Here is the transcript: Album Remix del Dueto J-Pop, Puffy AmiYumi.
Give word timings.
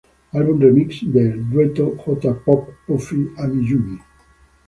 Album 0.33 0.59
Remix 0.63 1.03
del 1.05 1.47
Dueto 1.47 1.95
J-Pop, 2.03 2.69
Puffy 2.87 3.27
AmiYumi. 3.37 3.99